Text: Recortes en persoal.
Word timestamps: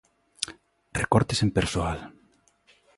Recortes 1.01 1.39
en 1.47 1.55
persoal. 1.59 1.99